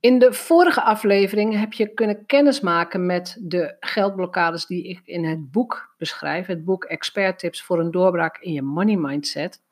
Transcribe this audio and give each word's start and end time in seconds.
In 0.00 0.18
de 0.18 0.32
vorige 0.32 0.82
aflevering 0.82 1.58
heb 1.58 1.72
je 1.72 1.94
kunnen 1.94 2.26
kennismaken 2.26 3.06
met 3.06 3.36
de 3.40 3.76
geldblokkades 3.80 4.66
die 4.66 4.88
ik 4.88 5.00
in 5.04 5.24
het 5.24 5.50
boek 5.50 5.94
beschrijf. 5.98 6.46
Het 6.46 6.64
boek 6.64 6.84
Expert 6.84 7.38
Tips 7.38 7.62
voor 7.62 7.80
een 7.80 7.90
doorbraak 7.90 8.38
in 8.38 8.52
je 8.52 8.62
money 8.62 8.96
mindset. 8.96 9.62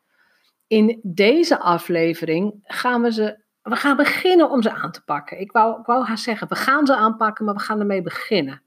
In 0.67 1.01
deze 1.03 1.59
aflevering 1.59 2.55
gaan 2.63 3.03
we 3.03 3.13
ze. 3.13 3.43
We 3.63 3.77
gaan 3.77 3.97
beginnen 3.97 4.51
om 4.51 4.63
ze 4.63 4.73
aan 4.73 4.93
te 4.93 5.05
pakken. 5.05 5.41
Ik 5.41 5.53
wou, 5.53 5.81
ik 5.81 5.87
wou 5.87 6.05
haar 6.05 6.19
zeggen, 6.19 6.49
we 6.49 6.55
gaan 6.55 6.87
ze 6.87 6.97
aanpakken, 6.97 7.45
maar 7.45 7.55
we 7.55 7.61
gaan 7.61 7.81
ermee 7.81 8.03
beginnen. 8.03 8.63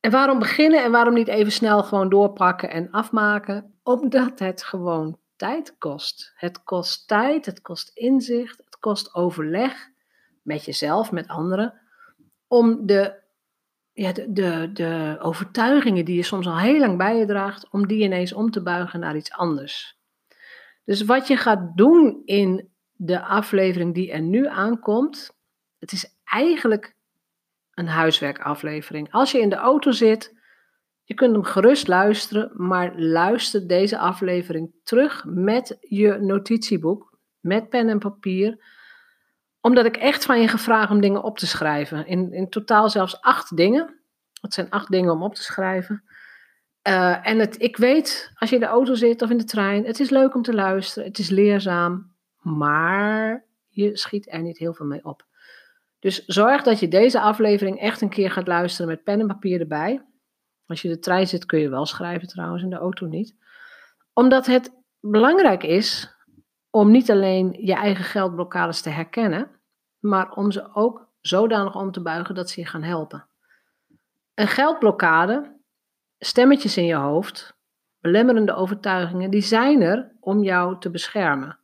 En 0.00 0.10
waarom 0.10 0.38
beginnen 0.38 0.84
en 0.84 0.90
waarom 0.90 1.14
niet 1.14 1.28
even 1.28 1.52
snel 1.52 1.82
gewoon 1.82 2.08
doorpakken 2.08 2.70
en 2.70 2.90
afmaken? 2.90 3.78
Omdat 3.82 4.38
het 4.38 4.62
gewoon 4.62 5.18
tijd 5.36 5.78
kost. 5.78 6.32
Het 6.34 6.64
kost 6.64 7.08
tijd, 7.08 7.46
het 7.46 7.60
kost 7.60 7.90
inzicht, 7.94 8.56
het 8.64 8.78
kost 8.78 9.14
overleg 9.14 9.90
met 10.48 10.64
jezelf, 10.64 11.12
met 11.12 11.28
anderen, 11.28 11.80
om 12.46 12.86
de, 12.86 13.14
ja, 13.92 14.12
de, 14.12 14.32
de, 14.32 14.70
de 14.72 15.16
overtuigingen 15.20 16.04
die 16.04 16.16
je 16.16 16.22
soms 16.22 16.46
al 16.46 16.58
heel 16.58 16.78
lang 16.78 16.98
bij 16.98 17.16
je 17.16 17.26
draagt, 17.26 17.70
om 17.70 17.86
die 17.86 18.02
ineens 18.02 18.32
om 18.32 18.50
te 18.50 18.62
buigen 18.62 19.00
naar 19.00 19.16
iets 19.16 19.32
anders. 19.32 19.98
Dus 20.84 21.02
wat 21.02 21.28
je 21.28 21.36
gaat 21.36 21.76
doen 21.76 22.22
in 22.24 22.68
de 22.92 23.20
aflevering 23.20 23.94
die 23.94 24.12
er 24.12 24.20
nu 24.20 24.46
aankomt, 24.46 25.36
het 25.78 25.92
is 25.92 26.16
eigenlijk 26.24 26.96
een 27.74 27.88
huiswerkaflevering. 27.88 29.12
Als 29.12 29.32
je 29.32 29.40
in 29.40 29.48
de 29.48 29.56
auto 29.56 29.90
zit, 29.90 30.36
je 31.04 31.14
kunt 31.14 31.32
hem 31.32 31.44
gerust 31.44 31.88
luisteren, 31.88 32.50
maar 32.54 33.00
luister 33.00 33.66
deze 33.66 33.98
aflevering 33.98 34.74
terug 34.82 35.24
met 35.24 35.76
je 35.80 36.18
notitieboek, 36.20 37.18
met 37.40 37.68
pen 37.68 37.88
en 37.88 37.98
papier 37.98 38.76
omdat 39.68 39.84
ik 39.84 39.96
echt 39.96 40.24
van 40.24 40.40
je 40.40 40.48
gevraagd 40.48 40.90
om 40.90 41.00
dingen 41.00 41.22
op 41.22 41.38
te 41.38 41.46
schrijven. 41.46 42.06
In, 42.06 42.32
in 42.32 42.48
totaal 42.48 42.90
zelfs 42.90 43.20
acht 43.20 43.56
dingen. 43.56 44.00
Het 44.40 44.54
zijn 44.54 44.70
acht 44.70 44.90
dingen 44.90 45.12
om 45.12 45.22
op 45.22 45.34
te 45.34 45.42
schrijven. 45.42 46.02
Uh, 46.88 47.26
en 47.26 47.38
het, 47.38 47.62
ik 47.62 47.76
weet, 47.76 48.32
als 48.34 48.48
je 48.48 48.54
in 48.54 48.60
de 48.60 48.68
auto 48.68 48.94
zit 48.94 49.22
of 49.22 49.30
in 49.30 49.38
de 49.38 49.44
trein, 49.44 49.84
het 49.84 50.00
is 50.00 50.10
leuk 50.10 50.34
om 50.34 50.42
te 50.42 50.54
luisteren, 50.54 51.08
het 51.08 51.18
is 51.18 51.28
leerzaam, 51.28 52.14
maar 52.40 53.44
je 53.68 53.96
schiet 53.96 54.32
er 54.32 54.42
niet 54.42 54.58
heel 54.58 54.74
veel 54.74 54.86
mee 54.86 55.04
op. 55.04 55.26
Dus 55.98 56.24
zorg 56.24 56.62
dat 56.62 56.80
je 56.80 56.88
deze 56.88 57.20
aflevering 57.20 57.80
echt 57.80 58.00
een 58.00 58.08
keer 58.08 58.30
gaat 58.30 58.46
luisteren 58.46 58.90
met 58.90 59.04
pen 59.04 59.20
en 59.20 59.26
papier 59.26 59.60
erbij. 59.60 60.02
Als 60.66 60.82
je 60.82 60.88
in 60.88 60.94
de 60.94 61.00
trein 61.00 61.26
zit 61.26 61.46
kun 61.46 61.58
je 61.58 61.68
wel 61.68 61.86
schrijven 61.86 62.28
trouwens, 62.28 62.62
in 62.62 62.70
de 62.70 62.76
auto 62.76 63.06
niet. 63.06 63.34
Omdat 64.12 64.46
het 64.46 64.72
belangrijk 65.00 65.62
is 65.62 66.16
om 66.70 66.90
niet 66.90 67.10
alleen 67.10 67.56
je 67.60 67.74
eigen 67.74 68.04
geldblokkades 68.04 68.80
te 68.80 68.90
herkennen, 68.90 69.57
maar 70.00 70.32
om 70.32 70.52
ze 70.52 70.74
ook 70.74 71.08
zodanig 71.20 71.74
om 71.74 71.92
te 71.92 72.02
buigen 72.02 72.34
dat 72.34 72.50
ze 72.50 72.60
je 72.60 72.66
gaan 72.66 72.82
helpen. 72.82 73.28
Een 74.34 74.48
geldblokkade, 74.48 75.60
stemmetjes 76.18 76.76
in 76.76 76.84
je 76.84 76.94
hoofd, 76.94 77.56
belemmerende 78.00 78.54
overtuigingen, 78.54 79.30
die 79.30 79.40
zijn 79.40 79.82
er 79.82 80.16
om 80.20 80.42
jou 80.42 80.80
te 80.80 80.90
beschermen. 80.90 81.58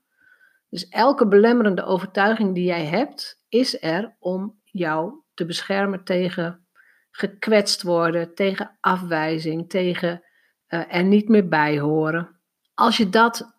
Dus 0.68 0.88
elke 0.88 1.28
belemmerende 1.28 1.84
overtuiging 1.84 2.54
die 2.54 2.64
jij 2.64 2.84
hebt, 2.84 3.44
is 3.48 3.82
er 3.82 4.16
om 4.18 4.60
jou 4.64 5.22
te 5.34 5.46
beschermen 5.46 6.04
tegen 6.04 6.66
gekwetst 7.10 7.82
worden, 7.82 8.34
tegen 8.34 8.76
afwijzing, 8.80 9.68
tegen 9.68 10.22
uh, 10.68 10.94
er 10.94 11.04
niet 11.04 11.28
meer 11.28 11.48
bij 11.48 11.78
horen. 11.78 12.40
Als 12.74 12.96
je 12.96 13.08
dat 13.08 13.53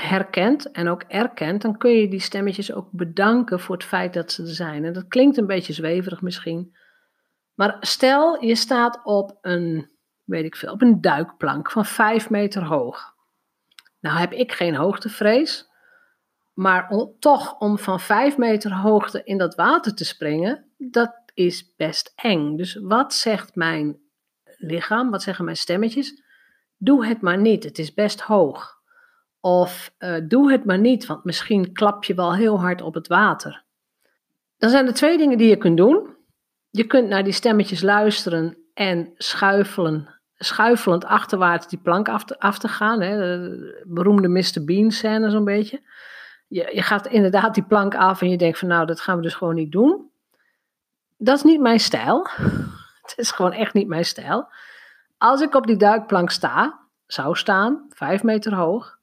herkent 0.00 0.70
en 0.70 0.88
ook 0.88 1.02
erkent, 1.02 1.62
dan 1.62 1.78
kun 1.78 1.90
je 1.90 2.08
die 2.08 2.20
stemmetjes 2.20 2.72
ook 2.72 2.88
bedanken 2.90 3.60
voor 3.60 3.74
het 3.74 3.84
feit 3.84 4.14
dat 4.14 4.32
ze 4.32 4.42
er 4.42 4.48
zijn. 4.48 4.84
En 4.84 4.92
dat 4.92 5.08
klinkt 5.08 5.36
een 5.36 5.46
beetje 5.46 5.72
zweverig 5.72 6.22
misschien. 6.22 6.76
Maar 7.54 7.76
stel 7.80 8.44
je 8.44 8.54
staat 8.54 9.00
op 9.04 9.38
een, 9.40 9.90
weet 10.24 10.44
ik 10.44 10.56
veel, 10.56 10.72
op 10.72 10.82
een 10.82 11.00
duikplank 11.00 11.70
van 11.70 11.84
5 11.84 12.30
meter 12.30 12.64
hoog. 12.64 13.14
Nou 14.00 14.18
heb 14.18 14.32
ik 14.32 14.52
geen 14.52 14.74
hoogtevrees, 14.74 15.68
maar 16.54 16.90
toch 17.18 17.58
om 17.58 17.78
van 17.78 18.00
5 18.00 18.36
meter 18.36 18.74
hoogte 18.74 19.24
in 19.24 19.38
dat 19.38 19.54
water 19.54 19.94
te 19.94 20.04
springen, 20.04 20.64
dat 20.76 21.22
is 21.34 21.74
best 21.76 22.12
eng. 22.16 22.56
Dus 22.56 22.74
wat 22.82 23.14
zegt 23.14 23.54
mijn 23.54 23.98
lichaam, 24.56 25.10
wat 25.10 25.22
zeggen 25.22 25.44
mijn 25.44 25.56
stemmetjes? 25.56 26.22
Doe 26.76 27.06
het 27.06 27.20
maar 27.20 27.38
niet, 27.38 27.64
het 27.64 27.78
is 27.78 27.94
best 27.94 28.20
hoog. 28.20 28.77
Of 29.40 29.94
uh, 29.98 30.16
doe 30.28 30.50
het 30.50 30.64
maar 30.64 30.78
niet, 30.78 31.06
want 31.06 31.24
misschien 31.24 31.72
klap 31.72 32.04
je 32.04 32.14
wel 32.14 32.34
heel 32.34 32.60
hard 32.60 32.82
op 32.82 32.94
het 32.94 33.06
water. 33.06 33.64
Dan 34.58 34.70
zijn 34.70 34.86
er 34.86 34.94
twee 34.94 35.18
dingen 35.18 35.38
die 35.38 35.48
je 35.48 35.56
kunt 35.56 35.76
doen. 35.76 36.16
Je 36.70 36.84
kunt 36.84 37.08
naar 37.08 37.24
die 37.24 37.32
stemmetjes 37.32 37.82
luisteren 37.82 38.56
en 38.74 39.12
schuifelen, 39.16 40.20
schuifelend 40.36 41.04
achterwaarts 41.04 41.68
die 41.68 41.78
plank 41.78 42.08
af 42.08 42.24
te, 42.24 42.40
af 42.40 42.58
te 42.58 42.68
gaan. 42.68 43.00
Hè, 43.00 43.18
de 43.18 43.84
beroemde 43.86 44.28
Mr. 44.28 44.64
Bean 44.64 44.90
scène 44.90 45.30
zo'n 45.30 45.44
beetje. 45.44 45.80
Je, 46.48 46.70
je 46.74 46.82
gaat 46.82 47.06
inderdaad 47.06 47.54
die 47.54 47.64
plank 47.64 47.94
af 47.94 48.20
en 48.20 48.30
je 48.30 48.36
denkt 48.36 48.58
van 48.58 48.68
nou, 48.68 48.86
dat 48.86 49.00
gaan 49.00 49.16
we 49.16 49.22
dus 49.22 49.34
gewoon 49.34 49.54
niet 49.54 49.72
doen. 49.72 50.10
Dat 51.16 51.36
is 51.36 51.42
niet 51.42 51.60
mijn 51.60 51.80
stijl. 51.80 52.26
Het 53.02 53.14
is 53.16 53.30
gewoon 53.30 53.52
echt 53.52 53.74
niet 53.74 53.88
mijn 53.88 54.04
stijl. 54.04 54.48
Als 55.18 55.40
ik 55.40 55.54
op 55.54 55.66
die 55.66 55.76
duikplank 55.76 56.30
sta, 56.30 56.78
zou 57.06 57.36
staan, 57.36 57.86
vijf 57.88 58.22
meter 58.22 58.54
hoog, 58.54 58.97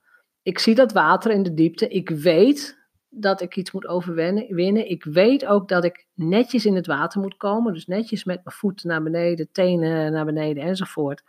ik 0.45 0.59
zie 0.59 0.75
dat 0.75 0.91
water 0.91 1.31
in 1.31 1.43
de 1.43 1.53
diepte. 1.53 1.87
Ik 1.87 2.09
weet 2.09 2.77
dat 3.09 3.41
ik 3.41 3.55
iets 3.55 3.71
moet 3.71 3.87
overwinnen. 3.87 4.89
Ik 4.89 5.03
weet 5.03 5.45
ook 5.45 5.67
dat 5.67 5.83
ik 5.83 6.07
netjes 6.13 6.65
in 6.65 6.75
het 6.75 6.87
water 6.87 7.21
moet 7.21 7.37
komen. 7.37 7.73
Dus 7.73 7.85
netjes 7.85 8.23
met 8.23 8.43
mijn 8.43 8.55
voeten 8.55 8.87
naar 8.87 9.03
beneden, 9.03 9.51
tenen 9.51 10.11
naar 10.11 10.25
beneden 10.25 10.63
enzovoort. 10.63 11.23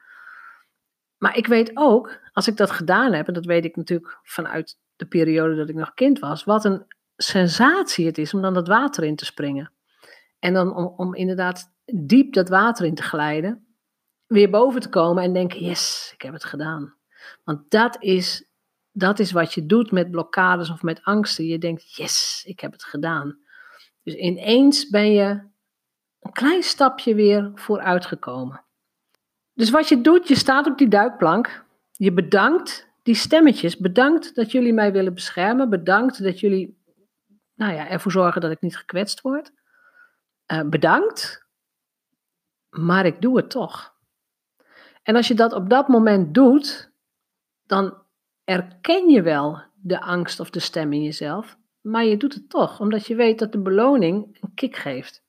Maar 1.18 1.36
ik 1.36 1.46
weet 1.46 1.70
ook, 1.74 2.20
als 2.32 2.48
ik 2.48 2.56
dat 2.56 2.70
gedaan 2.70 3.12
heb, 3.12 3.26
en 3.26 3.34
dat 3.34 3.44
weet 3.44 3.64
ik 3.64 3.76
natuurlijk 3.76 4.18
vanuit 4.22 4.78
de 4.96 5.06
periode 5.06 5.56
dat 5.56 5.68
ik 5.68 5.74
nog 5.74 5.94
kind 5.94 6.18
was, 6.18 6.44
wat 6.44 6.64
een 6.64 6.86
sensatie 7.16 8.06
het 8.06 8.18
is 8.18 8.34
om 8.34 8.42
dan 8.42 8.54
dat 8.54 8.68
water 8.68 9.04
in 9.04 9.16
te 9.16 9.24
springen. 9.24 9.72
En 10.38 10.54
dan 10.54 10.76
om, 10.76 10.94
om 10.96 11.14
inderdaad 11.14 11.72
diep 11.84 12.32
dat 12.32 12.48
water 12.48 12.86
in 12.86 12.94
te 12.94 13.02
glijden, 13.02 13.66
weer 14.26 14.50
boven 14.50 14.80
te 14.80 14.88
komen 14.88 15.22
en 15.22 15.32
denken, 15.32 15.64
yes, 15.64 16.10
ik 16.14 16.22
heb 16.22 16.32
het 16.32 16.44
gedaan. 16.44 16.94
Want 17.44 17.70
dat 17.70 18.02
is 18.02 18.46
dat 18.98 19.18
is 19.18 19.32
wat 19.32 19.54
je 19.54 19.66
doet 19.66 19.90
met 19.90 20.10
blokkades 20.10 20.70
of 20.70 20.82
met 20.82 21.02
angsten. 21.04 21.44
Je 21.44 21.58
denkt, 21.58 21.96
yes, 21.96 22.42
ik 22.46 22.60
heb 22.60 22.72
het 22.72 22.84
gedaan. 22.84 23.38
Dus 24.02 24.14
ineens 24.14 24.88
ben 24.88 25.12
je 25.12 25.28
een 26.20 26.32
klein 26.32 26.62
stapje 26.62 27.14
weer 27.14 27.50
vooruitgekomen. 27.54 28.64
Dus 29.52 29.70
wat 29.70 29.88
je 29.88 30.00
doet, 30.00 30.28
je 30.28 30.34
staat 30.34 30.66
op 30.66 30.78
die 30.78 30.88
duikplank. 30.88 31.64
Je 31.92 32.12
bedankt 32.12 32.88
die 33.02 33.14
stemmetjes. 33.14 33.76
Bedankt 33.76 34.34
dat 34.34 34.52
jullie 34.52 34.72
mij 34.72 34.92
willen 34.92 35.14
beschermen. 35.14 35.70
Bedankt 35.70 36.22
dat 36.22 36.40
jullie 36.40 36.82
nou 37.54 37.72
ja, 37.72 37.88
ervoor 37.88 38.12
zorgen 38.12 38.40
dat 38.40 38.50
ik 38.50 38.60
niet 38.60 38.76
gekwetst 38.76 39.20
word. 39.20 39.52
Uh, 40.52 40.62
bedankt. 40.62 41.46
Maar 42.68 43.06
ik 43.06 43.22
doe 43.22 43.36
het 43.36 43.50
toch. 43.50 43.94
En 45.02 45.16
als 45.16 45.28
je 45.28 45.34
dat 45.34 45.52
op 45.52 45.70
dat 45.70 45.88
moment 45.88 46.34
doet, 46.34 46.92
dan 47.66 48.04
erken 48.46 49.08
je 49.08 49.22
wel 49.22 49.62
de 49.74 50.00
angst 50.00 50.40
of 50.40 50.50
de 50.50 50.60
stem 50.60 50.92
in 50.92 51.02
jezelf, 51.02 51.56
maar 51.80 52.04
je 52.04 52.16
doet 52.16 52.34
het 52.34 52.50
toch, 52.50 52.80
omdat 52.80 53.06
je 53.06 53.14
weet 53.14 53.38
dat 53.38 53.52
de 53.52 53.62
beloning 53.62 54.38
een 54.40 54.54
kick 54.54 54.76
geeft. 54.76 55.24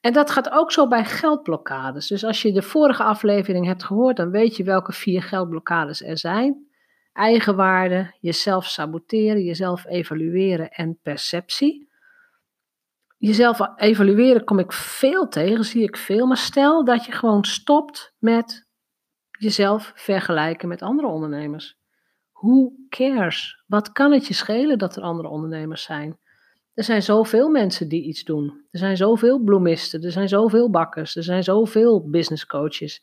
En 0.00 0.12
dat 0.12 0.30
gaat 0.30 0.50
ook 0.50 0.72
zo 0.72 0.88
bij 0.88 1.04
geldblokkades. 1.04 2.06
Dus 2.06 2.24
als 2.24 2.42
je 2.42 2.52
de 2.52 2.62
vorige 2.62 3.02
aflevering 3.02 3.66
hebt 3.66 3.84
gehoord, 3.84 4.16
dan 4.16 4.30
weet 4.30 4.56
je 4.56 4.64
welke 4.64 4.92
vier 4.92 5.22
geldblokkades 5.22 6.02
er 6.02 6.18
zijn. 6.18 6.66
Eigenwaarde, 7.12 8.14
jezelf 8.20 8.66
saboteren, 8.66 9.42
jezelf 9.42 9.86
evalueren 9.86 10.70
en 10.70 10.98
perceptie. 11.02 11.88
Jezelf 13.16 13.58
evalueren 13.76 14.44
kom 14.44 14.58
ik 14.58 14.72
veel 14.72 15.28
tegen, 15.28 15.64
zie 15.64 15.82
ik 15.82 15.96
veel. 15.96 16.26
Maar 16.26 16.36
stel 16.36 16.84
dat 16.84 17.04
je 17.04 17.12
gewoon 17.12 17.44
stopt 17.44 18.14
met 18.18 18.66
jezelf 19.38 19.92
vergelijken 19.94 20.68
met 20.68 20.82
andere 20.82 21.08
ondernemers. 21.08 21.77
Who 22.40 22.72
cares? 22.88 23.62
Wat 23.66 23.92
kan 23.92 24.12
het 24.12 24.26
je 24.26 24.34
schelen 24.34 24.78
dat 24.78 24.96
er 24.96 25.02
andere 25.02 25.28
ondernemers 25.28 25.82
zijn? 25.82 26.18
Er 26.74 26.84
zijn 26.84 27.02
zoveel 27.02 27.48
mensen 27.48 27.88
die 27.88 28.02
iets 28.02 28.24
doen. 28.24 28.64
Er 28.70 28.78
zijn 28.78 28.96
zoveel 28.96 29.38
bloemisten, 29.38 30.02
er 30.02 30.12
zijn 30.12 30.28
zoveel 30.28 30.70
bakkers, 30.70 31.16
er 31.16 31.22
zijn 31.22 31.44
zoveel 31.44 32.10
business 32.10 32.46
coaches. 32.46 33.02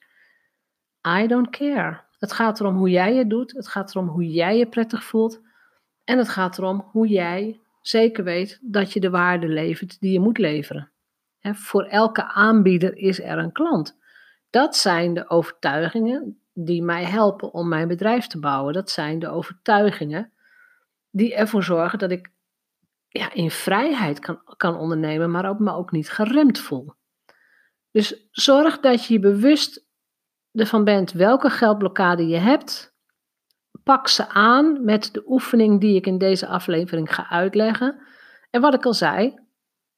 I 1.08 1.28
don't 1.28 1.50
care. 1.50 2.02
Het 2.20 2.34
gaat 2.34 2.60
erom 2.60 2.78
hoe 2.78 2.90
jij 2.90 3.16
het 3.16 3.30
doet, 3.30 3.52
het 3.52 3.68
gaat 3.68 3.96
erom 3.96 4.08
hoe 4.08 4.30
jij 4.30 4.58
je 4.58 4.68
prettig 4.68 5.04
voelt 5.04 5.42
en 6.04 6.18
het 6.18 6.30
gaat 6.30 6.58
erom 6.58 6.90
hoe 6.92 7.08
jij 7.08 7.60
zeker 7.81 8.24
weet 8.24 8.60
dat 8.62 8.94
je 8.94 9.00
de 9.00 9.10
waarde 9.10 9.48
levert 9.48 10.00
die 10.00 10.12
je 10.12 10.20
moet 10.20 10.38
leveren. 10.38 10.92
voor 11.42 11.84
elke 11.84 12.24
aanbieder 12.24 12.98
is 12.98 13.22
er 13.22 13.38
een 13.38 13.52
klant. 13.52 13.98
Dat 14.50 14.76
zijn 14.76 15.14
de 15.14 15.30
overtuigingen 15.30 16.40
die 16.57 16.84
mij 16.84 17.04
helpen 17.04 17.54
om 17.54 17.68
mijn 17.68 17.88
bedrijf 17.88 18.28
te 18.28 18.40
bouwen. 18.40 18.74
Dat 18.74 18.90
zijn 18.90 19.19
de 19.19 19.30
overtuigingen 19.30 20.31
die 21.12 21.36
ervoor 21.36 21.63
zorgen 21.63 22.00
dat 22.00 22.12
ik 22.12 22.31
ja, 23.07 23.34
in 23.34 23.52
vrijheid 23.52 24.19
kan, 24.19 24.42
kan 24.57 24.78
ondernemen, 24.78 25.31
maar 25.31 25.50
ook, 25.50 25.60
me 25.60 25.72
ook 25.74 25.92
niet 25.92 26.10
geremd 26.10 26.60
voel. 26.60 26.94
Dus 27.92 28.28
zorg 28.31 28.80
dat 28.80 29.06
je 29.06 29.13
je 29.13 29.19
bewust 29.19 29.86
ervan 30.52 30.84
bent 30.84 31.12
welke 31.12 31.50
geldblokkade 31.50 32.28
je 32.28 32.38
hebt. 32.38 32.94
Pak 33.84 34.07
ze 34.07 34.30
aan 34.30 34.84
met 34.84 35.10
de 35.13 35.24
oefening 35.25 35.81
die 35.81 35.96
ik 35.96 36.06
in 36.06 36.18
deze 36.18 36.48
aflevering 36.48 37.13
ga 37.13 37.30
uitleggen. 37.30 38.02
En 38.50 38.62
wat 38.62 38.74
ik 38.74 38.86
al 38.86 38.94
zei, 38.94 39.25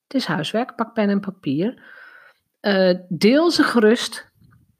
het 0.03 0.13
is 0.13 0.25
huiswerk, 0.25 0.75
pak 0.75 0.93
pen 0.93 1.09
en 1.09 1.19
papier. 1.19 1.83
Uh, 2.61 2.99
deel 3.09 3.51
ze 3.51 3.63
gerust 3.63 4.31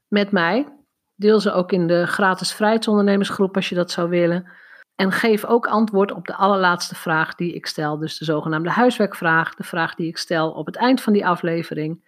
met 0.07 0.31
mij. 0.31 0.76
Deel 1.17 1.39
ze 1.39 1.51
ook 1.51 1.71
in 1.71 1.87
de 1.87 2.07
gratis 2.07 2.53
vrijheidsondernemersgroep 2.53 3.55
als 3.55 3.69
je 3.69 3.75
dat 3.75 3.91
zou 3.91 4.09
willen. 4.09 4.51
En 4.95 5.11
geef 5.11 5.45
ook 5.45 5.67
antwoord 5.67 6.11
op 6.11 6.27
de 6.27 6.35
allerlaatste 6.35 6.95
vraag 6.95 7.35
die 7.35 7.53
ik 7.53 7.65
stel. 7.65 7.97
Dus 7.97 8.17
de 8.17 8.25
zogenaamde 8.25 8.69
huiswerkvraag, 8.69 9.55
de 9.55 9.63
vraag 9.63 9.95
die 9.95 10.07
ik 10.07 10.17
stel 10.17 10.51
op 10.51 10.65
het 10.65 10.75
eind 10.75 11.01
van 11.01 11.13
die 11.13 11.27
aflevering. 11.27 12.05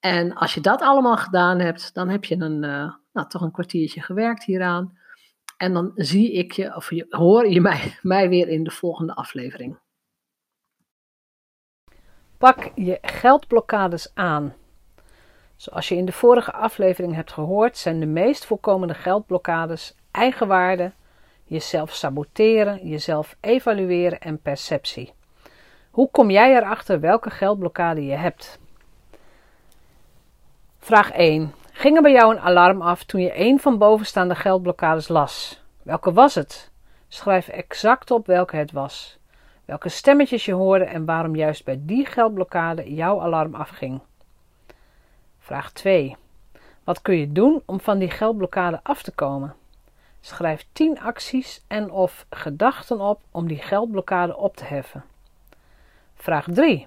En 0.00 0.34
als 0.34 0.54
je 0.54 0.60
dat 0.60 0.80
allemaal 0.80 1.16
gedaan 1.16 1.58
hebt, 1.58 1.94
dan 1.94 2.08
heb 2.08 2.24
je 2.24 2.34
een, 2.36 2.62
uh, 2.62 2.92
nou, 3.12 3.28
toch 3.28 3.42
een 3.42 3.50
kwartiertje 3.50 4.00
gewerkt 4.00 4.44
hieraan. 4.44 4.98
En 5.56 5.72
dan 5.72 5.92
zie 5.94 6.32
ik 6.32 6.52
je, 6.52 6.76
of 6.76 6.90
je, 6.90 7.06
hoor 7.08 7.48
je 7.48 7.60
mij, 7.60 7.98
mij 8.02 8.28
weer 8.28 8.48
in 8.48 8.64
de 8.64 8.70
volgende 8.70 9.14
aflevering. 9.14 9.78
Pak 12.38 12.70
je 12.74 12.98
geldblokkades 13.02 14.14
aan. 14.14 14.54
Zoals 15.58 15.88
je 15.88 15.96
in 15.96 16.04
de 16.04 16.12
vorige 16.12 16.52
aflevering 16.52 17.14
hebt 17.14 17.32
gehoord, 17.32 17.76
zijn 17.76 18.00
de 18.00 18.06
meest 18.06 18.44
voorkomende 18.44 18.94
geldblokkades 18.94 19.94
eigenwaarde, 20.10 20.92
jezelf 21.44 21.94
saboteren, 21.94 22.88
jezelf 22.88 23.36
evalueren 23.40 24.20
en 24.20 24.40
perceptie. 24.40 25.12
Hoe 25.90 26.10
kom 26.10 26.30
jij 26.30 26.56
erachter 26.56 27.00
welke 27.00 27.30
geldblokkade 27.30 28.04
je 28.04 28.14
hebt? 28.14 28.58
Vraag 30.78 31.10
1. 31.10 31.52
Ging 31.72 31.96
er 31.96 32.02
bij 32.02 32.12
jou 32.12 32.34
een 32.34 32.40
alarm 32.40 32.82
af 32.82 33.04
toen 33.04 33.20
je 33.20 33.40
een 33.40 33.60
van 33.60 33.78
bovenstaande 33.78 34.34
geldblokkades 34.34 35.08
las? 35.08 35.62
Welke 35.82 36.12
was 36.12 36.34
het? 36.34 36.70
Schrijf 37.08 37.48
exact 37.48 38.10
op 38.10 38.26
welke 38.26 38.56
het 38.56 38.72
was. 38.72 39.18
Welke 39.64 39.88
stemmetjes 39.88 40.44
je 40.44 40.52
hoorde 40.52 40.84
en 40.84 41.04
waarom 41.04 41.36
juist 41.36 41.64
bij 41.64 41.78
die 41.80 42.06
geldblokkade 42.06 42.94
jouw 42.94 43.20
alarm 43.20 43.54
afging. 43.54 44.00
Vraag 45.48 45.72
2. 45.72 46.16
Wat 46.84 47.02
kun 47.02 47.16
je 47.16 47.32
doen 47.32 47.62
om 47.64 47.80
van 47.80 47.98
die 47.98 48.10
geldblokkade 48.10 48.80
af 48.82 49.02
te 49.02 49.10
komen? 49.10 49.54
Schrijf 50.20 50.66
10 50.72 51.00
acties 51.00 51.64
en 51.66 51.90
of 51.90 52.26
gedachten 52.30 53.00
op 53.00 53.20
om 53.30 53.48
die 53.48 53.58
geldblokkade 53.58 54.36
op 54.36 54.56
te 54.56 54.64
heffen. 54.64 55.04
Vraag 56.14 56.46
3. 56.50 56.86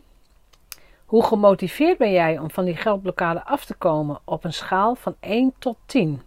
Hoe 1.06 1.24
gemotiveerd 1.24 1.98
ben 1.98 2.12
jij 2.12 2.38
om 2.38 2.52
van 2.52 2.66
die 2.66 2.76
geldblokkade 2.76 3.44
af 3.44 3.66
te 3.66 3.74
komen 3.74 4.20
op 4.24 4.44
een 4.44 4.54
schaal 4.54 4.96
van 4.96 5.16
1 5.20 5.54
tot 5.58 5.78
10? 5.86 6.22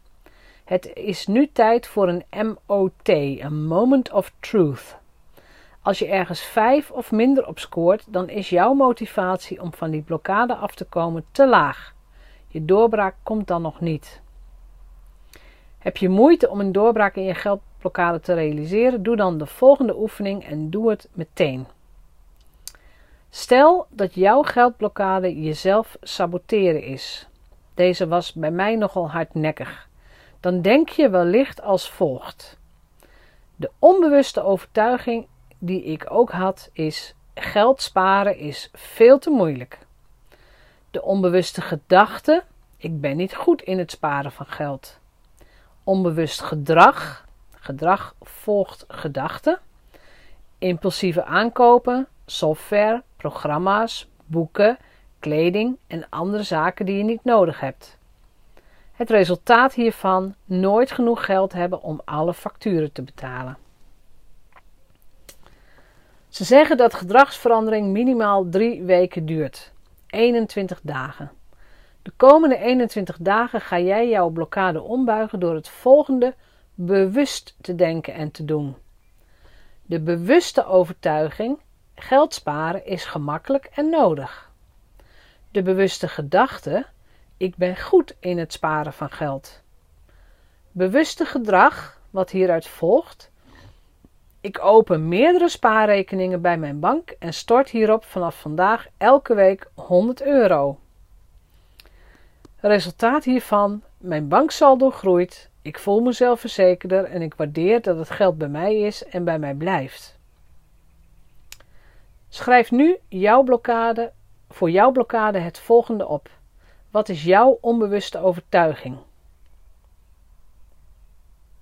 Het 0.65 0.91
is 0.95 1.27
nu 1.27 1.51
tijd 1.53 1.87
voor 1.87 2.09
een 2.09 2.25
MOT, 2.67 3.09
een 3.09 3.67
Moment 3.67 4.13
of 4.13 4.33
Truth. 4.41 4.97
Als 5.83 5.99
je 5.99 6.07
ergens 6.07 6.41
5 6.41 6.91
of 6.91 7.13
minder 7.13 7.47
op 7.47 7.59
scoort, 7.59 8.05
dan 8.07 8.29
is 8.29 8.49
jouw 8.49 8.73
motivatie 8.73 9.63
om 9.63 9.73
van 9.75 9.91
die 9.91 10.03
blokkade 10.03 10.55
af 10.55 10.75
te 10.75 10.85
komen 10.85 11.25
te 11.33 11.49
laag. 11.49 11.95
Je 12.55 12.65
doorbraak 12.65 13.15
komt 13.23 13.47
dan 13.47 13.63
nog 13.63 13.81
niet. 13.81 14.21
Heb 15.79 15.97
je 15.97 16.09
moeite 16.09 16.49
om 16.49 16.61
een 16.61 16.73
doorbraak 16.73 17.17
in 17.17 17.25
je 17.25 17.35
geldblokkade 17.35 18.21
te 18.21 18.35
realiseren? 18.35 19.03
Doe 19.03 19.17
dan 19.17 19.39
de 19.39 19.47
volgende 19.47 19.99
oefening 19.99 20.45
en 20.45 20.71
doe 20.71 20.91
het 20.91 21.09
meteen. 21.13 21.67
Stel 23.31 23.87
dat 23.91 24.15
jouw 24.15 24.43
geldblokkade 24.43 25.43
jezelf 25.43 25.97
saboteren 26.01 26.83
is. 26.83 27.29
Deze 27.75 28.09
was 28.09 28.33
bij 28.33 28.51
mij 28.51 28.77
nogal 28.77 29.11
hardnekkig. 29.11 29.89
Dan 30.41 30.63
denk 30.63 30.89
je 30.89 31.11
wellicht 31.11 31.63
als 31.63 31.91
volgt. 31.91 32.59
De 33.57 33.71
onbewuste 33.79 34.43
overtuiging 34.43 35.27
die 35.59 35.85
ik 35.85 36.07
ook 36.09 36.31
had 36.31 36.71
is: 36.73 37.15
geld 37.35 37.83
sparen 37.83 38.37
is 38.37 38.71
veel 38.73 39.19
te 39.19 39.31
moeilijk. 39.31 39.84
De 40.95 41.03
onbewuste 41.03 41.61
gedachte: 41.61 42.43
ik 42.77 43.01
ben 43.01 43.17
niet 43.17 43.35
goed 43.35 43.63
in 43.63 43.79
het 43.79 43.91
sparen 43.91 44.33
van 44.33 44.47
geld. 44.47 44.99
Onbewust 45.85 46.41
gedrag. 46.41 47.27
Gedrag 47.55 48.15
volgt 48.21 48.85
gedachten. 48.89 49.59
Impulsieve 50.59 51.25
aankopen, 51.25 52.07
software, 52.27 53.03
programma's, 53.17 54.09
boeken, 54.25 54.79
kleding 55.19 55.77
en 55.87 56.07
andere 56.09 56.43
zaken 56.43 56.87
die 56.87 56.97
je 56.97 57.05
niet 57.05 57.25
nodig 57.25 57.61
hebt. 57.61 57.99
Het 58.93 59.11
resultaat 59.11 59.75
hiervan: 59.75 60.35
nooit 60.45 60.91
genoeg 60.91 61.25
geld 61.25 61.53
hebben 61.53 61.83
om 61.83 62.01
alle 62.05 62.35
facturen 62.35 62.93
te 62.93 63.03
betalen. 63.03 63.57
Ze 66.29 66.45
zeggen 66.45 66.77
dat 66.77 66.95
gedragsverandering 66.95 67.89
minimaal 67.89 68.49
drie 68.49 68.83
weken 68.83 69.27
duurt, 69.27 69.73
21 70.15 70.81
dagen. 70.83 71.31
De 72.03 72.13
komende 72.17 72.57
21 72.57 73.17
dagen 73.21 73.61
ga 73.61 73.79
jij 73.79 74.09
jouw 74.09 74.29
blokkade 74.29 74.83
ombuigen 74.83 75.41
door 75.41 75.55
het 75.55 75.69
volgende 75.69 76.35
bewust 76.75 77.57
te 77.61 77.75
denken 77.75 78.15
en 78.15 78.31
te 78.31 78.45
doen. 78.45 78.77
De 79.83 80.01
bewuste 80.01 80.67
overtuiging: 80.67 81.61
geld 81.95 82.35
sparen 82.35 82.87
is 82.87 83.05
gemakkelijk 83.05 83.65
en 83.65 83.91
nodig. 83.91 84.51
De 85.51 85.63
bewuste 85.63 86.09
gedachte: 86.09 86.87
ik 87.37 87.57
ben 87.57 87.77
goed 87.77 88.17
in 88.21 88.39
het 88.39 88.53
sparen 88.53 88.93
van 88.93 89.11
geld. 89.11 89.63
Bewuste 90.73 91.25
gedrag, 91.25 92.01
wat 92.11 92.31
hieruit 92.31 92.67
volgt: 92.67 93.31
ik 94.45 94.65
open 94.65 95.09
meerdere 95.09 95.49
spaarrekeningen 95.49 96.41
bij 96.41 96.59
mijn 96.59 96.81
bank 96.81 97.11
en 97.19 97.35
stort 97.35 97.71
hierop 97.71 98.05
vanaf 98.05 98.41
vandaag 98.41 98.87
elke 98.97 99.35
week 99.35 99.71
100 99.75 100.23
euro. 100.23 100.79
Resultaat 102.57 103.25
hiervan: 103.25 103.83
mijn 103.99 104.29
banksaldo 104.29 104.91
groeit, 104.91 105.51
ik 105.63 105.79
voel 105.79 106.01
mezelf 106.01 106.41
verzekerder 106.41 107.05
en 107.05 107.23
ik 107.23 107.35
waardeer 107.35 107.83
dat 107.83 107.99
het 107.99 108.11
geld 108.11 108.39
bij 108.39 108.49
mij 108.49 108.79
is 108.79 109.05
en 109.05 109.25
bij 109.25 109.39
mij 109.39 109.55
blijft. 109.55 110.19
Schrijf 112.29 112.71
nu 112.71 112.99
jouw 113.09 113.43
blokkade, 113.43 114.13
voor 114.51 114.71
jouw 114.71 114.91
blokkade 114.93 115.39
het 115.39 115.59
volgende 115.59 116.07
op. 116.07 116.31
Wat 116.91 117.09
is 117.09 117.25
jouw 117.25 117.59
onbewuste 117.61 118.19
overtuiging? 118.19 118.97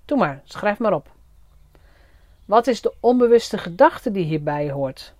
Doe 0.05 0.17
maar, 0.17 0.41
schrijf 0.43 0.79
maar 0.79 0.93
op. 0.93 1.12
Wat 2.45 2.67
is 2.67 2.81
de 2.81 2.93
onbewuste 2.99 3.57
gedachte 3.57 4.11
die 4.11 4.23
hierbij 4.25 4.71
hoort? 4.71 5.13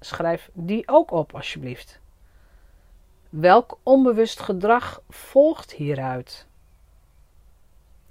Schrijf 0.00 0.50
die 0.52 0.88
ook 0.88 1.10
op, 1.10 1.34
alsjeblieft. 1.34 2.00
Welk 3.28 3.78
onbewust 3.82 4.40
gedrag 4.40 5.02
volgt 5.08 5.72
hieruit? 5.72 6.46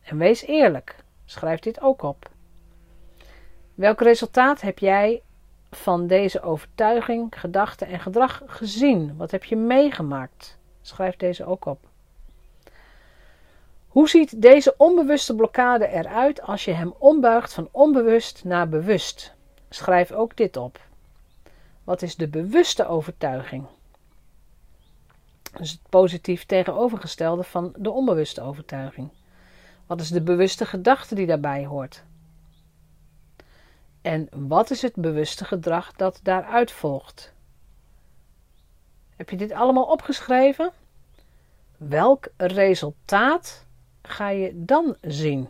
En 0.01 0.17
wees 0.17 0.41
eerlijk, 0.41 0.95
schrijf 1.25 1.59
dit 1.59 1.81
ook 1.81 2.01
op. 2.01 2.29
Welk 3.75 4.01
resultaat 4.01 4.61
heb 4.61 4.79
jij 4.79 5.21
van 5.71 6.07
deze 6.07 6.41
overtuiging, 6.41 7.39
gedachte 7.39 7.85
en 7.85 7.99
gedrag 7.99 8.41
gezien? 8.45 9.17
Wat 9.17 9.31
heb 9.31 9.43
je 9.43 9.55
meegemaakt? 9.55 10.57
Schrijf 10.81 11.15
deze 11.15 11.45
ook 11.45 11.65
op. 11.65 11.88
Hoe 13.89 14.09
ziet 14.09 14.41
deze 14.41 14.73
onbewuste 14.77 15.35
blokkade 15.35 15.87
eruit 15.87 16.41
als 16.41 16.65
je 16.65 16.71
hem 16.71 16.93
ombuigt 16.97 17.53
van 17.53 17.69
onbewust 17.71 18.43
naar 18.43 18.69
bewust? 18.69 19.33
Schrijf 19.69 20.11
ook 20.11 20.35
dit 20.35 20.57
op. 20.57 20.79
Wat 21.83 22.01
is 22.01 22.15
de 22.15 22.27
bewuste 22.27 22.87
overtuiging? 22.87 23.65
Dus 25.57 25.71
het 25.71 25.81
positief 25.89 26.45
tegenovergestelde 26.45 27.43
van 27.43 27.73
de 27.77 27.91
onbewuste 27.91 28.41
overtuiging. 28.41 29.09
Wat 29.85 30.01
is 30.01 30.09
de 30.09 30.21
bewuste 30.21 30.65
gedachte 30.65 31.15
die 31.15 31.25
daarbij 31.25 31.65
hoort? 31.65 32.03
En 34.01 34.29
wat 34.31 34.69
is 34.69 34.81
het 34.81 34.95
bewuste 34.95 35.45
gedrag 35.45 35.93
dat 35.93 36.19
daaruit 36.23 36.71
volgt? 36.71 37.33
Heb 39.15 39.29
je 39.29 39.37
dit 39.37 39.51
allemaal 39.51 39.85
opgeschreven? 39.85 40.71
Welk 41.77 42.27
resultaat 42.37 43.67
ga 44.09 44.29
je 44.29 44.51
dan 44.55 44.95
zien? 45.01 45.49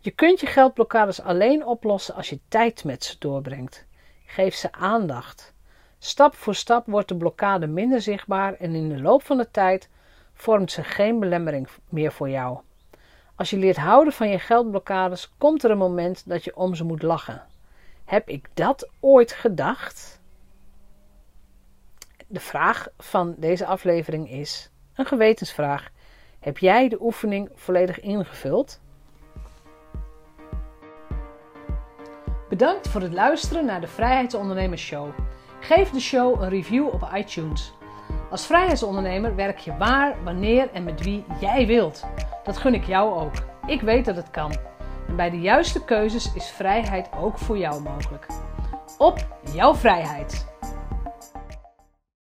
Je 0.00 0.10
kunt 0.10 0.40
je 0.40 0.46
geldblokkades 0.46 1.20
alleen 1.20 1.66
oplossen 1.66 2.14
als 2.14 2.28
je 2.28 2.38
tijd 2.48 2.84
met 2.84 3.04
ze 3.04 3.16
doorbrengt. 3.18 3.86
Geef 4.26 4.54
ze 4.54 4.72
aandacht. 4.72 5.54
Stap 5.98 6.34
voor 6.34 6.54
stap 6.54 6.86
wordt 6.86 7.08
de 7.08 7.16
blokkade 7.16 7.66
minder 7.66 8.00
zichtbaar 8.00 8.54
en 8.54 8.74
in 8.74 8.88
de 8.88 9.00
loop 9.00 9.22
van 9.22 9.36
de 9.36 9.50
tijd 9.50 9.88
vormt 10.32 10.72
ze 10.72 10.84
geen 10.84 11.18
belemmering 11.18 11.68
meer 11.88 12.12
voor 12.12 12.30
jou. 12.30 12.58
Als 13.34 13.50
je 13.50 13.56
leert 13.56 13.76
houden 13.76 14.12
van 14.12 14.28
je 14.28 14.38
geldblokkades, 14.38 15.32
komt 15.38 15.64
er 15.64 15.70
een 15.70 15.78
moment 15.78 16.28
dat 16.28 16.44
je 16.44 16.56
om 16.56 16.74
ze 16.74 16.84
moet 16.84 17.02
lachen. 17.02 17.46
Heb 18.04 18.28
ik 18.28 18.48
dat 18.54 18.88
ooit 19.00 19.32
gedacht? 19.32 20.20
De 22.26 22.40
vraag 22.40 22.88
van 22.98 23.34
deze 23.36 23.66
aflevering 23.66 24.30
is 24.30 24.70
een 24.94 25.06
gewetensvraag. 25.06 25.90
Heb 26.40 26.58
jij 26.58 26.88
de 26.88 27.02
oefening 27.02 27.50
volledig 27.54 28.00
ingevuld? 28.00 28.80
Bedankt 32.48 32.88
voor 32.88 33.00
het 33.00 33.12
luisteren 33.12 33.64
naar 33.64 33.80
de 33.80 33.86
Vrijheidsondernemers 33.86 34.82
Show. 34.82 35.08
Geef 35.60 35.90
de 35.90 36.00
show 36.00 36.42
een 36.42 36.48
review 36.48 36.86
op 36.86 37.10
iTunes. 37.14 37.72
Als 38.30 38.46
vrijheidsondernemer 38.46 39.34
werk 39.34 39.58
je 39.58 39.76
waar, 39.76 40.24
wanneer 40.24 40.70
en 40.72 40.84
met 40.84 41.02
wie 41.02 41.24
jij 41.40 41.66
wilt. 41.66 42.04
Dat 42.44 42.56
gun 42.56 42.74
ik 42.74 42.84
jou 42.84 43.20
ook. 43.20 43.34
Ik 43.66 43.80
weet 43.80 44.04
dat 44.04 44.16
het 44.16 44.30
kan. 44.30 44.52
En 45.08 45.16
bij 45.16 45.30
de 45.30 45.40
juiste 45.40 45.84
keuzes 45.84 46.34
is 46.34 46.50
vrijheid 46.50 47.08
ook 47.20 47.38
voor 47.38 47.58
jou 47.58 47.82
mogelijk. 47.82 48.26
Op 48.98 49.26
jouw 49.52 49.74
vrijheid! 49.74 50.57